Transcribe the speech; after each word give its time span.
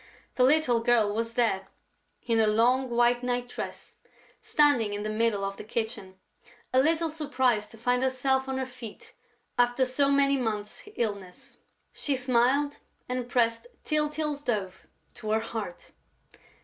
The 0.33 0.43
little 0.43 0.79
girl 0.79 1.13
was 1.13 1.35
there, 1.35 1.67
in 2.25 2.39
her 2.39 2.47
long 2.47 2.89
white 2.89 3.21
night 3.21 3.47
dress, 3.47 3.97
standing 4.41 4.93
in 4.95 5.03
the 5.03 5.11
middle 5.11 5.45
of 5.45 5.57
the 5.57 5.63
kitchen, 5.63 6.15
a 6.73 6.79
little 6.81 7.11
surprised 7.11 7.69
to 7.69 7.77
find 7.77 8.01
herself 8.01 8.49
on 8.49 8.57
her 8.57 8.65
feet 8.65 9.13
after 9.59 9.85
so 9.85 10.09
many 10.09 10.37
months' 10.37 10.89
illness. 10.95 11.59
She 11.93 12.15
smiled 12.15 12.79
and 13.07 13.29
pressed 13.29 13.67
Tyltyl's 13.85 14.41
dove 14.41 14.87
to 15.13 15.29
her 15.29 15.39
heart. 15.39 15.91